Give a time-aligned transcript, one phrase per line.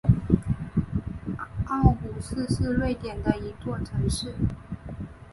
[1.67, 4.33] 奥胡斯是瑞典的一座城市。